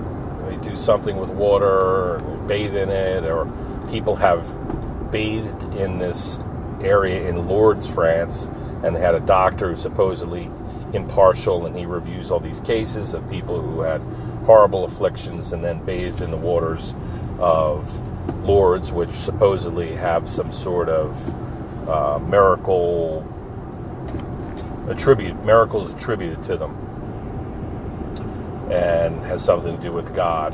they 0.49 0.57
do 0.57 0.75
something 0.75 1.17
with 1.17 1.29
water, 1.29 2.19
bathe 2.47 2.75
in 2.75 2.89
it, 2.89 3.23
or 3.23 3.45
people 3.89 4.17
have 4.17 4.43
bathed 5.09 5.63
in 5.75 5.99
this 5.99 6.37
area 6.81 7.29
in 7.29 7.47
Lourdes, 7.47 7.87
France, 7.87 8.49
and 8.83 8.95
they 8.95 8.99
had 8.99 9.15
a 9.15 9.21
doctor 9.21 9.69
who 9.69 9.77
supposedly 9.77 10.51
impartial 10.93 11.65
and 11.65 11.75
he 11.77 11.85
reviews 11.85 12.29
all 12.29 12.39
these 12.39 12.59
cases 12.59 13.13
of 13.13 13.27
people 13.29 13.61
who 13.61 13.81
had 13.81 14.01
horrible 14.45 14.83
afflictions 14.83 15.53
and 15.53 15.63
then 15.63 15.83
bathed 15.85 16.21
in 16.21 16.29
the 16.29 16.37
waters 16.37 16.93
of 17.39 18.45
Lourdes, 18.45 18.91
which 18.91 19.11
supposedly 19.11 19.95
have 19.95 20.29
some 20.29 20.51
sort 20.51 20.89
of 20.89 21.89
uh, 21.89 22.19
miracle 22.19 23.27
attribute 24.89 25.43
miracles 25.45 25.93
attributed 25.93 26.43
to 26.43 26.57
them 26.57 26.71
and 28.71 29.19
has 29.21 29.43
something 29.43 29.75
to 29.77 29.81
do 29.81 29.91
with 29.91 30.13
God. 30.15 30.53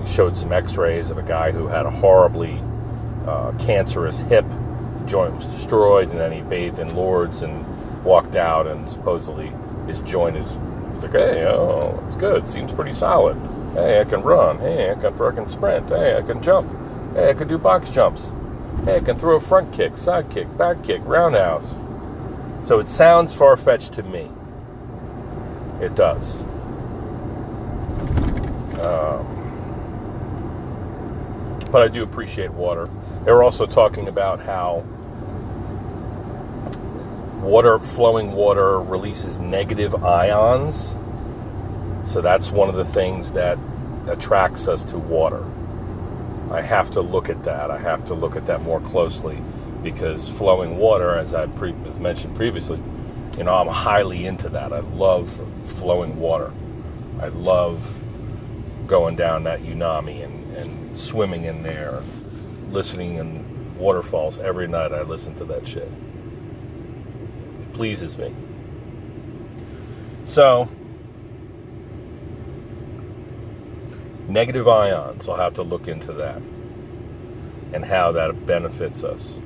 He 0.00 0.06
showed 0.10 0.36
some 0.36 0.52
X-rays 0.52 1.10
of 1.10 1.18
a 1.18 1.22
guy 1.22 1.50
who 1.50 1.66
had 1.66 1.86
a 1.86 1.90
horribly 1.90 2.60
uh, 3.26 3.52
cancerous 3.58 4.18
hip, 4.18 4.44
joint 5.06 5.34
was 5.34 5.46
destroyed, 5.46 6.10
and 6.10 6.18
then 6.18 6.32
he 6.32 6.40
bathed 6.40 6.78
in 6.78 6.94
Lourdes 6.94 7.42
and 7.42 7.64
walked 8.04 8.36
out, 8.36 8.66
and 8.66 8.88
supposedly 8.88 9.52
his 9.86 10.00
joint 10.00 10.36
is 10.36 10.56
like, 11.02 11.14
oh, 11.14 12.02
it's 12.06 12.16
good. 12.16 12.48
Seems 12.48 12.72
pretty 12.72 12.92
solid. 12.92 13.36
Hey, 13.74 14.00
I 14.00 14.04
can 14.04 14.22
run. 14.22 14.58
Hey, 14.58 14.90
I 14.90 14.94
can 14.94 15.14
fucking 15.16 15.48
sprint. 15.48 15.88
Hey, 15.88 16.16
I 16.16 16.22
can 16.22 16.42
jump. 16.42 16.70
Hey, 17.14 17.30
I 17.30 17.34
can 17.34 17.48
do 17.48 17.56
box 17.56 17.90
jumps. 17.90 18.32
Hey, 18.84 18.96
I 18.96 19.00
can 19.00 19.18
throw 19.18 19.36
a 19.36 19.40
front 19.40 19.72
kick, 19.72 19.96
side 19.96 20.28
kick, 20.30 20.56
back 20.58 20.82
kick, 20.82 21.00
roundhouse. 21.04 21.74
So 22.64 22.78
it 22.78 22.88
sounds 22.88 23.32
far 23.32 23.56
fetched 23.56 23.94
to 23.94 24.02
me. 24.02 24.30
It 25.80 25.94
does. 25.94 26.42
Um, 28.82 29.26
but 31.70 31.82
I 31.82 31.88
do 31.88 32.02
appreciate 32.02 32.52
water. 32.52 32.88
They 33.24 33.32
were 33.32 33.42
also 33.42 33.66
talking 33.66 34.08
about 34.08 34.40
how 34.40 34.84
water, 37.40 37.78
flowing 37.78 38.32
water, 38.32 38.80
releases 38.80 39.38
negative 39.38 40.04
ions. 40.04 40.94
So 42.06 42.20
that's 42.20 42.50
one 42.50 42.68
of 42.68 42.76
the 42.76 42.84
things 42.84 43.32
that 43.32 43.58
attracts 44.08 44.68
us 44.68 44.84
to 44.86 44.98
water. 44.98 45.44
I 46.50 46.62
have 46.62 46.90
to 46.92 47.00
look 47.02 47.30
at 47.30 47.44
that. 47.44 47.70
I 47.70 47.78
have 47.78 48.04
to 48.06 48.14
look 48.14 48.36
at 48.36 48.46
that 48.46 48.62
more 48.62 48.80
closely 48.80 49.42
because 49.82 50.28
flowing 50.28 50.78
water, 50.78 51.16
as 51.16 51.34
I 51.34 51.46
pre- 51.46 51.74
as 51.88 51.98
mentioned 51.98 52.36
previously, 52.36 52.80
you 53.38 53.44
know, 53.44 53.54
I'm 53.54 53.68
highly 53.68 54.26
into 54.26 54.48
that. 54.50 54.72
I 54.72 54.80
love 54.80 55.40
flowing 55.64 56.18
water. 56.20 56.52
I 57.20 57.28
love 57.28 58.02
going 58.86 59.16
down 59.16 59.44
that 59.44 59.62
Unami 59.62 60.24
and, 60.24 60.56
and 60.56 60.98
swimming 60.98 61.44
in 61.44 61.62
there, 61.62 62.02
listening 62.70 63.16
in 63.16 63.76
waterfalls 63.78 64.38
every 64.40 64.68
night. 64.68 64.92
I 64.92 65.02
listen 65.02 65.34
to 65.36 65.44
that 65.46 65.66
shit 65.68 65.90
It 67.60 67.72
pleases 67.74 68.18
me. 68.18 68.34
So, 70.24 70.68
negative 74.32 74.66
ions, 74.66 75.28
I'll 75.28 75.36
have 75.36 75.54
to 75.54 75.62
look 75.62 75.88
into 75.88 76.12
that 76.14 76.40
and 77.72 77.84
how 77.84 78.12
that 78.12 78.46
benefits 78.46 79.04
us. 79.04 79.40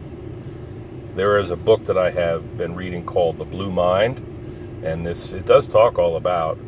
There 1.15 1.39
is 1.39 1.51
a 1.51 1.57
book 1.57 1.87
that 1.87 1.99
I 1.99 2.11
have 2.11 2.57
been 2.57 2.75
reading 2.75 3.05
called 3.05 3.39
The 3.39 3.45
Blue 3.45 3.71
Mind, 3.71 4.19
and 4.85 5.07
this 5.07 5.33
it 5.33 5.47
does 5.47 5.67
talk 5.67 5.99
all 5.99 6.17
about 6.17 6.59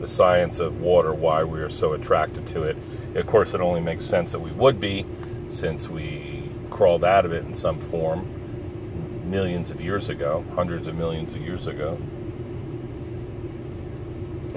the 0.00 0.06
science 0.06 0.60
of 0.60 0.80
water, 0.80 1.12
why 1.12 1.44
we 1.44 1.60
are 1.60 1.70
so 1.70 1.92
attracted 1.92 2.46
to 2.48 2.62
it. 2.62 2.76
Of 3.14 3.26
course, 3.26 3.54
it 3.54 3.60
only 3.60 3.80
makes 3.80 4.04
sense 4.04 4.32
that 4.32 4.40
we 4.40 4.50
would 4.52 4.80
be 4.80 5.04
since 5.48 5.88
we 5.88 6.50
crawled 6.70 7.04
out 7.04 7.24
of 7.24 7.32
it 7.32 7.44
in 7.44 7.54
some 7.54 7.80
form 7.80 8.34
millions 9.28 9.70
of 9.70 9.80
years 9.80 10.08
ago, 10.08 10.44
hundreds 10.54 10.86
of 10.86 10.94
millions 10.94 11.34
of 11.34 11.40
years 11.40 11.66
ago. 11.66 11.98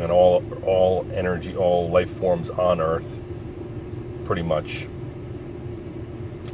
And 0.01 0.11
all 0.11 0.43
all 0.65 1.05
energy, 1.13 1.55
all 1.55 1.87
life 1.89 2.09
forms 2.09 2.49
on 2.49 2.81
Earth 2.81 3.19
pretty 4.25 4.41
much 4.41 4.87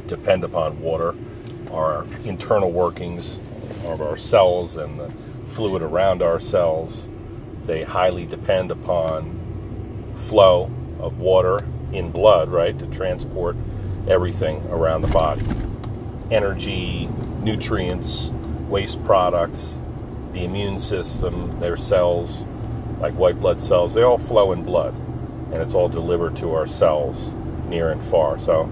depend 0.06 0.44
upon 0.44 0.80
water. 0.80 1.14
Our 1.72 2.04
internal 2.24 2.70
workings 2.70 3.38
of 3.86 4.02
our 4.02 4.18
cells 4.18 4.76
and 4.76 5.00
the 5.00 5.10
fluid 5.46 5.80
around 5.80 6.20
our 6.20 6.38
cells, 6.38 7.08
they 7.64 7.84
highly 7.84 8.26
depend 8.26 8.70
upon 8.70 10.14
flow 10.28 10.70
of 11.00 11.18
water 11.18 11.64
in 11.92 12.10
blood, 12.10 12.50
right, 12.50 12.78
to 12.78 12.86
transport 12.88 13.56
everything 14.08 14.62
around 14.70 15.00
the 15.00 15.08
body. 15.08 15.46
Energy, 16.30 17.08
nutrients, 17.40 18.30
waste 18.68 19.02
products, 19.04 19.78
the 20.32 20.44
immune 20.44 20.78
system, 20.78 21.58
their 21.60 21.76
cells, 21.78 22.44
like 23.00 23.14
white 23.14 23.40
blood 23.40 23.60
cells, 23.60 23.94
they 23.94 24.02
all 24.02 24.18
flow 24.18 24.52
in 24.52 24.64
blood. 24.64 24.94
And 25.52 25.62
it's 25.62 25.74
all 25.74 25.88
delivered 25.88 26.36
to 26.36 26.54
our 26.54 26.66
cells 26.66 27.32
near 27.68 27.90
and 27.90 28.02
far. 28.02 28.38
So, 28.38 28.64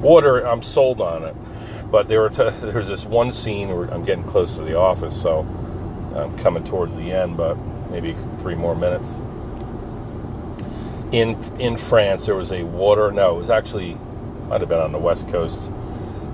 water, 0.00 0.46
I'm 0.46 0.62
sold 0.62 1.00
on 1.00 1.24
it. 1.24 1.36
But 1.90 2.08
there 2.08 2.20
were 2.20 2.30
t- 2.30 2.48
there's 2.60 2.88
this 2.88 3.04
one 3.04 3.32
scene 3.32 3.68
where 3.68 3.92
I'm 3.92 4.04
getting 4.04 4.24
close 4.24 4.56
to 4.56 4.62
the 4.62 4.78
office, 4.78 5.20
so 5.20 5.40
I'm 6.14 6.36
coming 6.38 6.64
towards 6.64 6.96
the 6.96 7.12
end, 7.12 7.36
but 7.36 7.54
maybe 7.90 8.16
three 8.38 8.54
more 8.54 8.74
minutes. 8.74 9.14
In 11.12 11.36
in 11.60 11.76
France, 11.76 12.26
there 12.26 12.34
was 12.34 12.50
a 12.50 12.64
water. 12.64 13.12
No, 13.12 13.36
it 13.36 13.38
was 13.38 13.50
actually 13.50 13.94
might 14.48 14.60
have 14.60 14.68
been 14.68 14.80
on 14.80 14.92
the 14.92 14.98
west 14.98 15.28
coast 15.28 15.70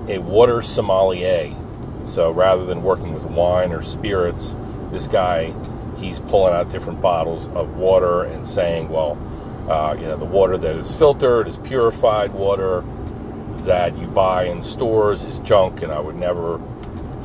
a 0.07 0.17
water 0.19 0.61
sommelier. 0.61 1.55
So 2.05 2.31
rather 2.31 2.65
than 2.65 2.83
working 2.83 3.13
with 3.13 3.23
wine 3.23 3.71
or 3.71 3.81
spirits, 3.81 4.55
this 4.91 5.07
guy 5.07 5.53
he's 6.03 6.19
pulling 6.19 6.53
out 6.53 6.69
different 6.69 7.01
bottles 7.01 7.47
of 7.49 7.75
water 7.75 8.23
and 8.23 8.47
saying, 8.47 8.89
well, 8.89 9.17
uh, 9.69 9.93
you 9.93 10.05
know, 10.05 10.17
the 10.17 10.25
water 10.25 10.57
that 10.57 10.75
is 10.75 10.93
filtered 10.95 11.47
is 11.47 11.57
purified 11.59 12.33
water 12.33 12.83
that 13.63 13.97
you 13.97 14.07
buy 14.07 14.45
in 14.45 14.61
stores 14.61 15.23
is 15.23 15.39
junk, 15.39 15.81
and 15.81 15.91
I 15.91 15.99
would 15.99 16.15
never 16.15 16.57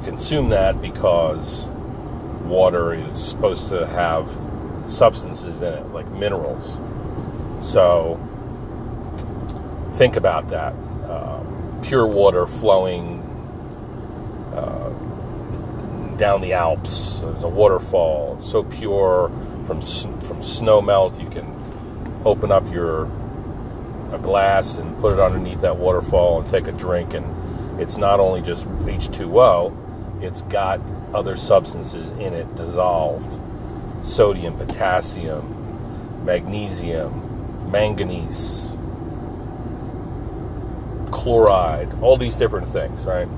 consume 0.04 0.50
that 0.50 0.80
because 0.80 1.68
water 2.44 2.94
is 2.94 3.22
supposed 3.22 3.68
to 3.70 3.86
have 3.88 4.30
substances 4.86 5.60
in 5.60 5.74
it, 5.74 5.86
like 5.88 6.08
minerals. 6.12 6.78
So 7.60 8.20
think 9.94 10.16
about 10.16 10.48
that 10.50 10.74
pure 11.82 12.06
water 12.06 12.46
flowing 12.46 13.22
uh, 14.54 14.90
down 16.18 16.40
the 16.40 16.52
Alps. 16.52 17.20
There's 17.20 17.44
a 17.44 17.48
waterfall. 17.48 18.34
It's 18.34 18.50
so 18.50 18.64
pure 18.64 19.30
from 19.66 19.80
from 20.20 20.42
snow 20.42 20.82
melt. 20.82 21.18
You 21.20 21.30
can 21.30 21.54
open 22.24 22.52
up 22.52 22.70
your 22.70 23.04
a 24.12 24.18
glass 24.18 24.78
and 24.78 24.98
put 24.98 25.12
it 25.12 25.20
underneath 25.20 25.60
that 25.60 25.76
waterfall 25.76 26.40
and 26.40 26.50
take 26.50 26.66
a 26.66 26.72
drink, 26.72 27.14
and 27.14 27.80
it's 27.80 27.96
not 27.96 28.20
only 28.20 28.42
just 28.42 28.66
H2O. 28.66 30.22
It's 30.22 30.42
got 30.42 30.80
other 31.14 31.36
substances 31.36 32.10
in 32.12 32.34
it 32.34 32.54
dissolved: 32.56 33.38
sodium, 34.02 34.56
potassium, 34.56 36.24
magnesium, 36.24 37.70
manganese, 37.70 38.74
chloride, 41.10 41.92
all 42.02 42.16
these 42.16 42.34
different 42.34 42.66
things, 42.66 43.04
right? 43.04 43.28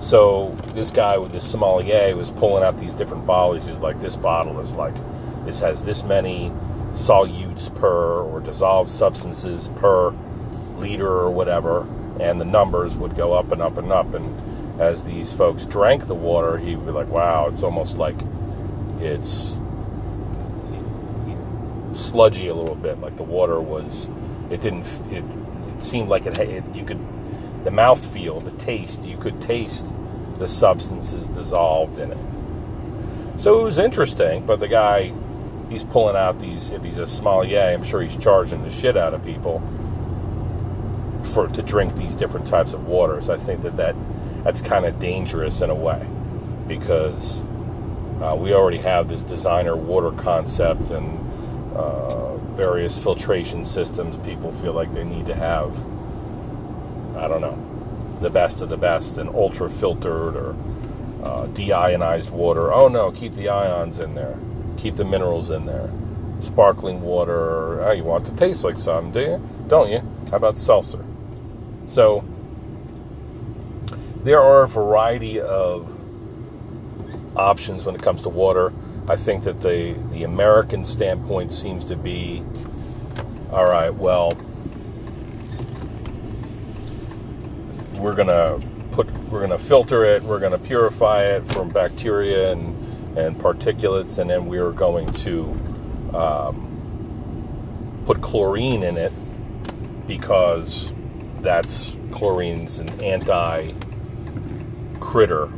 So 0.00 0.56
this 0.74 0.90
guy 0.90 1.18
with 1.18 1.32
this 1.32 1.48
sommelier 1.48 2.14
was 2.14 2.30
pulling 2.30 2.62
out 2.62 2.78
these 2.78 2.94
different 2.94 3.26
bottles. 3.26 3.66
He's 3.66 3.78
like, 3.78 4.00
this 4.00 4.16
bottle 4.16 4.60
is 4.60 4.72
like, 4.72 4.94
this 5.44 5.60
has 5.60 5.82
this 5.82 6.04
many 6.04 6.52
solutes 6.92 7.74
per 7.74 8.20
or 8.20 8.40
dissolved 8.40 8.90
substances 8.90 9.68
per 9.76 10.14
liter 10.76 11.08
or 11.08 11.30
whatever, 11.30 11.86
and 12.20 12.40
the 12.40 12.44
numbers 12.44 12.96
would 12.96 13.14
go 13.16 13.32
up 13.32 13.50
and 13.52 13.60
up 13.60 13.76
and 13.76 13.92
up. 13.92 14.14
And 14.14 14.80
as 14.80 15.02
these 15.02 15.32
folks 15.32 15.64
drank 15.64 16.06
the 16.06 16.14
water, 16.14 16.58
he 16.58 16.76
would 16.76 16.86
be 16.86 16.92
like, 16.92 17.08
wow, 17.08 17.48
it's 17.48 17.62
almost 17.62 17.98
like 17.98 18.16
it's 19.00 19.60
sludgy 21.90 22.48
a 22.48 22.54
little 22.54 22.76
bit. 22.76 23.00
Like 23.00 23.16
the 23.16 23.24
water 23.24 23.60
was, 23.60 24.08
it 24.50 24.60
didn't, 24.60 24.84
it, 25.10 25.24
it 25.74 25.82
seemed 25.82 26.08
like 26.08 26.26
it, 26.26 26.38
it 26.38 26.64
you 26.74 26.84
could 26.84 27.00
the 27.64 27.70
mouth 27.70 28.04
feel, 28.12 28.40
the 28.40 28.50
taste. 28.52 29.04
You 29.04 29.16
could 29.16 29.40
taste 29.40 29.94
the 30.38 30.48
substances 30.48 31.28
dissolved 31.28 31.98
in 31.98 32.12
it. 32.12 33.40
So 33.40 33.60
it 33.60 33.64
was 33.64 33.78
interesting, 33.78 34.44
but 34.46 34.60
the 34.60 34.68
guy, 34.68 35.12
he's 35.68 35.84
pulling 35.84 36.16
out 36.16 36.40
these, 36.40 36.70
if 36.70 36.82
he's 36.82 36.98
a 36.98 37.06
sommelier, 37.06 37.60
I'm 37.60 37.82
sure 37.82 38.02
he's 38.02 38.16
charging 38.16 38.62
the 38.62 38.70
shit 38.70 38.96
out 38.96 39.14
of 39.14 39.24
people 39.24 39.60
for 41.22 41.48
to 41.48 41.62
drink 41.62 41.94
these 41.96 42.16
different 42.16 42.46
types 42.46 42.72
of 42.72 42.86
waters. 42.86 43.28
I 43.28 43.36
think 43.36 43.62
that, 43.62 43.76
that 43.76 43.94
that's 44.44 44.60
kind 44.60 44.86
of 44.86 44.98
dangerous 44.98 45.60
in 45.60 45.70
a 45.70 45.74
way 45.74 46.06
because 46.66 47.42
uh, 48.20 48.36
we 48.38 48.52
already 48.52 48.78
have 48.78 49.08
this 49.08 49.22
designer 49.22 49.76
water 49.76 50.12
concept 50.12 50.90
and 50.90 51.18
uh, 51.76 52.36
various 52.54 52.98
filtration 52.98 53.64
systems 53.64 54.16
people 54.18 54.52
feel 54.52 54.72
like 54.72 54.92
they 54.92 55.04
need 55.04 55.26
to 55.26 55.34
have 55.34 55.74
I 57.18 57.28
don't 57.28 57.40
know, 57.40 57.58
the 58.20 58.30
best 58.30 58.62
of 58.62 58.68
the 58.68 58.76
best 58.76 59.18
and 59.18 59.28
ultra 59.30 59.68
filtered 59.68 60.36
or 60.36 60.50
uh, 61.22 61.46
deionized 61.48 62.30
water. 62.30 62.72
Oh 62.72 62.88
no, 62.88 63.10
keep 63.10 63.34
the 63.34 63.48
ions 63.48 63.98
in 63.98 64.14
there, 64.14 64.38
keep 64.76 64.94
the 64.94 65.04
minerals 65.04 65.50
in 65.50 65.66
there. 65.66 65.90
Sparkling 66.40 67.02
water. 67.02 67.82
Oh, 67.82 67.90
you 67.90 68.04
want 68.04 68.24
to 68.26 68.34
taste 68.36 68.62
like 68.62 68.78
some, 68.78 69.10
do 69.10 69.20
you? 69.20 69.48
Don't 69.66 69.90
you? 69.90 70.00
How 70.30 70.36
about 70.36 70.56
seltzer? 70.56 71.04
So 71.88 72.24
there 74.22 74.40
are 74.40 74.62
a 74.62 74.68
variety 74.68 75.40
of 75.40 75.88
options 77.36 77.84
when 77.84 77.96
it 77.96 78.02
comes 78.02 78.22
to 78.22 78.28
water. 78.28 78.72
I 79.08 79.16
think 79.16 79.42
that 79.44 79.60
the 79.60 79.94
the 80.10 80.22
American 80.22 80.84
standpoint 80.84 81.52
seems 81.52 81.84
to 81.86 81.96
be 81.96 82.44
all 83.50 83.64
right. 83.64 83.90
Well, 83.92 84.32
we're 87.98 88.14
gonna 88.14 88.60
put 88.92 89.10
we're 89.28 89.40
gonna 89.40 89.58
filter 89.58 90.04
it, 90.04 90.22
we're 90.22 90.40
gonna 90.40 90.58
purify 90.58 91.24
it 91.24 91.46
from 91.48 91.68
bacteria 91.68 92.52
and 92.52 93.18
and 93.18 93.36
particulates, 93.36 94.18
and 94.18 94.30
then 94.30 94.46
we 94.46 94.58
are 94.58 94.70
going 94.70 95.12
to 95.12 95.44
um, 96.14 98.02
put 98.06 98.20
chlorine 98.20 98.82
in 98.82 98.96
it 98.96 99.12
because 100.06 100.92
that's 101.40 101.96
chlorine's 102.12 102.78
an 102.78 102.88
anti 103.00 103.72
critter 105.00 105.48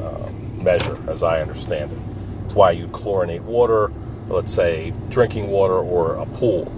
uh, 0.00 0.30
measure, 0.60 0.98
as 1.08 1.22
I 1.22 1.40
understand 1.40 1.92
it. 1.92 1.98
It's 2.44 2.54
why 2.54 2.72
you 2.72 2.88
chlorinate 2.88 3.42
water, 3.42 3.92
let's 4.28 4.52
say 4.52 4.92
drinking 5.08 5.48
water 5.48 5.78
or 5.78 6.16
a 6.16 6.26
pool. 6.26 6.70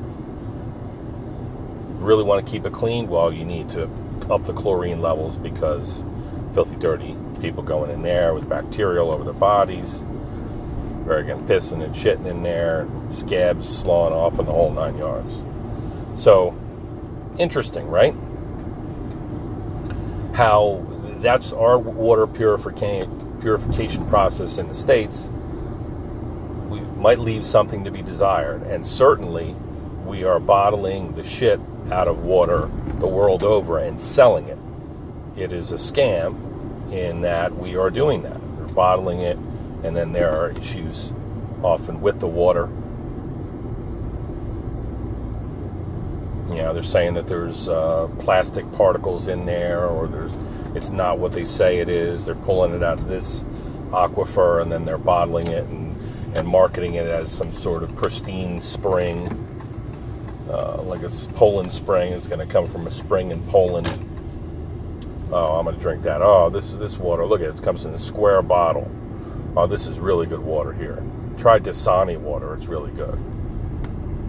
You 1.99 2.05
really 2.05 2.25
want 2.25 2.45
to 2.45 2.51
keep 2.51 2.67
it 2.67 2.73
clean? 2.73 3.09
Well, 3.09 3.33
you 3.33 3.45
need 3.45 3.69
to 3.71 3.89
up 4.31 4.45
the 4.45 4.53
chlorine 4.53 5.01
levels 5.01 5.37
because 5.37 6.05
filthy, 6.55 6.77
dirty 6.77 7.17
people 7.41 7.63
going 7.63 7.91
in 7.91 8.03
there 8.03 8.35
with 8.35 8.49
bacteria 8.49 9.03
all 9.03 9.13
over 9.13 9.25
their 9.25 9.33
bodies. 9.33 10.05
They're 11.05 11.19
again 11.19 11.47
pissing 11.47 11.85
and 11.85 11.95
shitting 11.95 12.27
in 12.27 12.43
there, 12.43 12.89
scabs 13.11 13.69
slawing 13.69 14.13
off 14.13 14.39
in 14.39 14.47
the 14.47 14.53
whole 14.53 14.73
nine 14.73 14.97
yards. 14.97 15.35
So, 16.21 16.57
interesting, 17.39 17.87
right? 17.89 18.15
How 20.35 20.85
that's 21.19 21.53
our 21.53 21.79
water 21.79 22.27
purification 22.27 23.39
purification 23.41 24.07
process 24.07 24.59
in 24.59 24.69
the 24.69 24.75
states. 24.75 25.29
We 26.69 26.81
might 26.81 27.19
leave 27.19 27.45
something 27.45 27.85
to 27.85 27.91
be 27.91 28.03
desired, 28.03 28.63
and 28.63 28.85
certainly 28.85 29.55
we 30.05 30.25
are 30.25 30.41
bottling 30.41 31.15
the 31.15 31.23
shit 31.23 31.61
out 31.91 32.09
of 32.09 32.25
water 32.25 32.69
the 32.99 33.07
world 33.07 33.43
over 33.43 33.79
and 33.79 34.01
selling 34.01 34.49
it. 34.49 34.59
It 35.37 35.53
is 35.53 35.73
a 35.73 35.77
scam 35.77 36.91
in 36.93 37.21
that 37.23 37.55
we 37.57 37.77
are 37.77 37.91
doing 37.91 38.23
that. 38.23 38.41
We're 38.41 38.69
bottling 38.69 39.21
it, 39.21 39.37
and 39.83 39.95
then 39.95 40.13
there 40.13 40.31
are 40.31 40.51
issues 40.51 41.13
often 41.63 42.01
with 42.01 42.21
the 42.21 42.27
water. 42.27 42.69
You 46.49 46.63
know, 46.63 46.73
they're 46.73 46.83
saying 46.83 47.15
that 47.15 47.27
there's 47.27 47.69
uh, 47.69 48.09
plastic 48.19 48.71
particles 48.73 49.29
in 49.29 49.47
there, 49.47 49.87
or 49.87 50.07
there's 50.07 50.37
it's 50.75 50.91
not 50.91 51.19
what 51.19 51.33
they 51.33 51.45
say 51.45 51.79
it 51.79 51.89
is. 51.89 52.25
They're 52.25 52.35
pulling 52.35 52.75
it 52.75 52.83
out 52.83 52.99
of 52.99 53.09
this 53.09 53.45
aquifer, 53.91 54.63
and 54.63 54.71
then 54.71 54.85
they're 54.85 54.97
bottling 54.97 55.49
it 55.49 55.65
and, 55.67 55.97
and 56.37 56.47
marketing 56.47 56.95
it 56.95 57.07
as 57.07 57.33
some 57.33 57.53
sort 57.53 57.83
of 57.83 57.95
pristine 57.97 58.61
spring 58.61 59.46
uh, 60.49 60.83
like 60.83 61.03
it's 61.03 61.27
Poland 61.29 61.73
Spring. 61.73 62.13
It's 62.13 62.27
going 62.27 62.47
to 62.47 62.53
come 62.53 62.67
from 62.67 62.87
a 62.87 62.91
spring 62.91 63.31
in 63.31 63.43
Poland. 63.45 63.89
Oh, 65.33 65.59
I'm 65.59 65.65
going 65.65 65.77
to 65.77 65.83
drink 65.83 66.03
that. 66.03 66.23
Oh, 66.23 66.51
this 66.51 66.73
is 66.73 66.79
this 66.79 66.99
water. 66.99 67.27
Look 67.27 67.41
at 67.41 67.49
it. 67.49 67.59
It 67.59 67.63
comes 67.63 67.85
in 67.85 67.93
a 67.93 67.99
square 67.99 68.43
bottle. 68.43 68.91
Oh, 69.57 69.67
this 69.67 69.87
is 69.87 69.99
really 69.99 70.27
good 70.27 70.41
water 70.41 70.73
here. 70.73 71.03
Try 71.37 71.59
Dasani 71.59 72.19
water. 72.19 72.55
It's 72.55 72.67
really 72.67 72.93
good. 72.93 73.19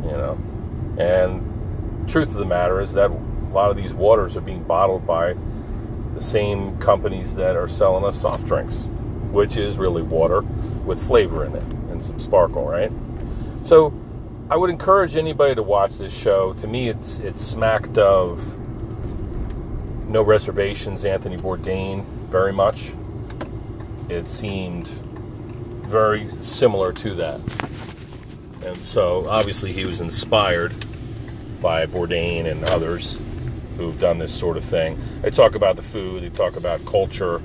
You 0.03 0.11
know, 0.11 0.37
and 0.97 2.09
truth 2.09 2.29
of 2.29 2.35
the 2.35 2.45
matter 2.45 2.81
is 2.81 2.93
that 2.93 3.11
a 3.11 3.53
lot 3.53 3.69
of 3.69 3.77
these 3.77 3.93
waters 3.93 4.37
are 4.37 4.41
being 4.41 4.63
bottled 4.63 5.05
by 5.05 5.35
the 6.15 6.21
same 6.21 6.77
companies 6.79 7.35
that 7.35 7.55
are 7.55 7.67
selling 7.67 8.03
us 8.03 8.19
soft 8.19 8.45
drinks, 8.45 8.83
which 9.31 9.57
is 9.57 9.77
really 9.77 10.01
water 10.01 10.41
with 10.41 11.05
flavor 11.05 11.45
in 11.45 11.55
it 11.55 11.63
and 11.91 12.03
some 12.03 12.19
sparkle, 12.19 12.65
right? 12.65 12.91
So 13.63 13.93
I 14.49 14.55
would 14.55 14.69
encourage 14.69 15.17
anybody 15.17 15.55
to 15.55 15.63
watch 15.63 15.97
this 15.97 16.13
show. 16.17 16.53
To 16.53 16.67
me, 16.67 16.87
it's 16.87 17.17
it's 17.17 17.41
smacked 17.41 17.97
of 17.97 18.39
no 20.07 20.21
reservations. 20.21 21.03
Anthony 21.03 21.35
Bourdain, 21.35 22.05
very 22.29 22.53
much. 22.53 22.93
It 24.07 24.29
seemed 24.29 24.87
very 24.87 26.29
similar 26.39 26.93
to 26.93 27.13
that, 27.15 27.41
and 28.65 28.77
so 28.77 29.27
obviously 29.27 29.73
he 29.73 29.83
was 29.83 29.99
inspired 29.99 30.73
by 31.61 31.85
Bourdain 31.85 32.49
and 32.49 32.63
others 32.63 33.21
who've 33.75 33.99
done 33.99 34.17
this 34.17 34.33
sort 34.33 34.55
of 34.55 34.63
thing. 34.63 34.97
They 35.23 35.29
talk 35.29 35.55
about 35.55 35.75
the 35.75 35.81
food. 35.81 36.23
They 36.23 36.29
talk 36.29 36.55
about 36.55 36.85
culture 36.85 37.41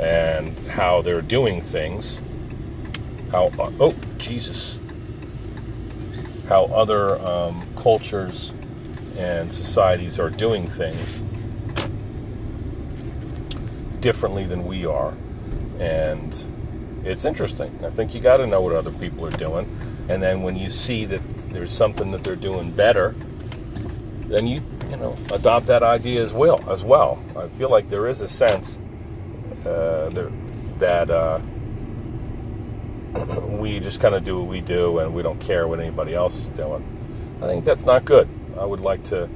and 0.00 0.58
how 0.60 1.02
they're 1.02 1.20
doing 1.20 1.60
things. 1.60 2.22
How 3.32 3.50
oh 3.58 3.94
Jesus 4.16 4.78
how 6.48 6.64
other 6.66 7.18
um, 7.20 7.66
cultures 7.76 8.52
and 9.16 9.52
societies 9.52 10.18
are 10.18 10.30
doing 10.30 10.66
things 10.66 11.22
differently 14.00 14.46
than 14.46 14.64
we 14.64 14.86
are. 14.86 15.14
And 15.78 16.46
it's 17.04 17.24
interesting. 17.24 17.78
I 17.84 17.90
think 17.90 18.14
you 18.14 18.20
got 18.20 18.38
to 18.38 18.46
know 18.46 18.60
what 18.60 18.74
other 18.74 18.92
people 18.92 19.26
are 19.26 19.30
doing. 19.30 19.68
And 20.08 20.22
then 20.22 20.42
when 20.42 20.56
you 20.56 20.70
see 20.70 21.04
that 21.04 21.20
there's 21.50 21.72
something 21.72 22.10
that 22.12 22.24
they're 22.24 22.36
doing 22.36 22.70
better, 22.70 23.14
then 24.26 24.46
you, 24.46 24.62
you 24.90 24.96
know, 24.96 25.16
adopt 25.32 25.66
that 25.66 25.82
idea 25.82 26.22
as 26.22 26.32
well. 26.32 26.62
As 26.70 26.84
well, 26.84 27.22
I 27.36 27.48
feel 27.48 27.70
like 27.70 27.90
there 27.90 28.08
is 28.08 28.20
a 28.20 28.28
sense 28.28 28.78
uh, 29.66 30.10
that 30.78 31.10
uh, 31.10 31.40
we 33.58 33.80
just 33.80 34.00
kind 34.00 34.14
of 34.14 34.24
do 34.24 34.38
what 34.38 34.48
we 34.48 34.60
do 34.60 34.98
and 34.98 35.14
we 35.14 35.22
don't 35.22 35.40
care 35.40 35.66
what 35.66 35.80
anybody 35.80 36.14
else 36.14 36.44
is 36.44 36.48
doing. 36.50 36.84
I 37.42 37.46
think 37.46 37.64
that's 37.64 37.84
not 37.84 38.04
good. 38.04 38.28
I 38.58 38.64
would 38.64 38.80
like 38.80 39.04
to 39.04 39.28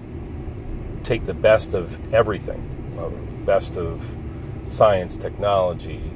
take 1.04 1.26
the 1.26 1.34
best 1.34 1.74
of 1.74 2.14
everything, 2.14 2.96
uh, 2.98 3.08
best 3.44 3.76
of 3.76 4.04
science, 4.68 5.16
technology, 5.16 6.10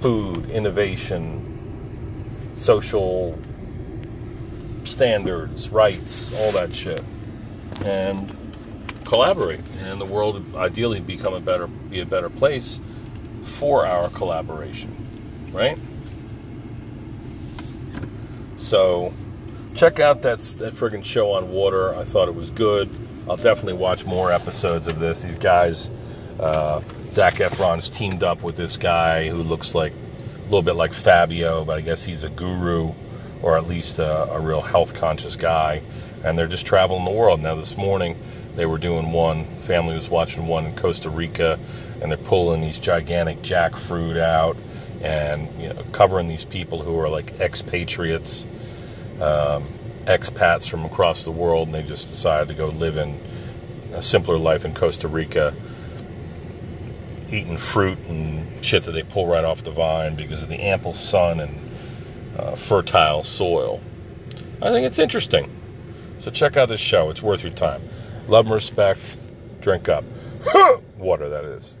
food, 0.00 0.50
innovation, 0.50 2.52
social 2.54 3.38
standards, 4.84 5.70
rights, 5.70 6.32
all 6.34 6.52
that 6.52 6.74
shit. 6.74 7.02
And 7.84 8.34
collaborate 9.06 9.60
and 9.82 10.00
the 10.00 10.04
world 10.04 10.56
ideally 10.56 11.00
become 11.00 11.32
a 11.32 11.40
better 11.40 11.68
be 11.68 12.00
a 12.00 12.06
better 12.06 12.28
place 12.28 12.80
for 13.42 13.86
our 13.86 14.10
collaboration 14.10 14.90
right 15.52 15.78
so 18.66 19.12
check 19.74 20.00
out 20.00 20.22
that 20.22 20.38
that 20.40 20.74
friggin' 20.74 21.04
show 21.04 21.32
on 21.32 21.50
water. 21.50 21.94
I 21.94 22.04
thought 22.04 22.28
it 22.28 22.34
was 22.34 22.50
good. 22.50 22.90
I'll 23.28 23.36
definitely 23.36 23.74
watch 23.74 24.06
more 24.06 24.32
episodes 24.32 24.88
of 24.88 24.98
this. 24.98 25.22
These 25.22 25.38
guys 25.38 25.90
uh, 26.40 26.82
zac 27.12 27.34
efron's 27.34 27.88
teamed 27.88 28.22
up 28.22 28.42
with 28.42 28.56
this 28.56 28.76
guy 28.76 29.28
who 29.28 29.42
looks 29.42 29.74
like 29.74 29.92
a 29.92 30.42
little 30.44 30.62
bit 30.62 30.76
like 30.76 30.92
fabio 30.92 31.64
but 31.64 31.78
i 31.78 31.80
guess 31.80 32.04
he's 32.04 32.24
a 32.24 32.28
guru 32.28 32.92
or 33.42 33.56
at 33.56 33.66
least 33.66 33.98
a, 33.98 34.32
a 34.32 34.40
real 34.40 34.62
health 34.62 34.94
conscious 34.94 35.36
guy. 35.36 35.82
And 36.24 36.38
they're 36.38 36.46
just 36.46 36.66
traveling 36.66 37.04
the 37.04 37.10
world. 37.10 37.40
Now 37.40 37.54
this 37.54 37.76
morning 37.76 38.18
they 38.56 38.66
were 38.66 38.78
doing 38.78 39.12
one. 39.12 39.46
Family 39.58 39.94
was 39.94 40.08
watching 40.08 40.46
one 40.46 40.64
in 40.66 40.74
Costa 40.74 41.10
Rica, 41.10 41.58
and 42.00 42.10
they're 42.10 42.18
pulling 42.18 42.60
these 42.60 42.78
gigantic 42.78 43.42
jackfruit 43.42 44.18
out 44.18 44.56
and 45.02 45.48
you 45.60 45.68
know 45.68 45.84
covering 45.92 46.28
these 46.28 46.44
people 46.44 46.82
who 46.82 46.98
are 46.98 47.08
like 47.08 47.38
expatriates, 47.40 48.44
um, 49.20 49.66
expats 50.04 50.68
from 50.68 50.84
across 50.84 51.24
the 51.24 51.32
world, 51.32 51.68
and 51.68 51.74
they 51.74 51.82
just 51.82 52.08
decided 52.08 52.48
to 52.48 52.54
go 52.54 52.68
live 52.68 52.96
in 52.96 53.20
a 53.92 54.02
simpler 54.02 54.38
life 54.38 54.64
in 54.64 54.74
Costa 54.74 55.08
Rica, 55.08 55.54
eating 57.30 57.56
fruit 57.56 57.98
and 58.08 58.64
shit 58.64 58.84
that 58.84 58.92
they 58.92 59.02
pull 59.02 59.26
right 59.26 59.44
off 59.44 59.64
the 59.64 59.70
vine 59.70 60.14
because 60.16 60.42
of 60.42 60.48
the 60.48 60.60
ample 60.60 60.94
sun 60.94 61.40
and 61.40 61.70
uh, 62.38 62.54
fertile 62.54 63.22
soil. 63.22 63.80
I 64.62 64.70
think 64.70 64.86
it's 64.86 64.98
interesting. 64.98 65.50
So 66.20 66.30
check 66.30 66.56
out 66.56 66.68
this 66.68 66.80
show. 66.80 67.10
It's 67.10 67.22
worth 67.22 67.42
your 67.42 67.52
time. 67.52 67.82
Love 68.26 68.46
and 68.46 68.54
respect. 68.54 69.18
Drink 69.60 69.88
up. 69.88 70.04
Water, 70.98 71.28
that 71.28 71.44
is. 71.44 71.74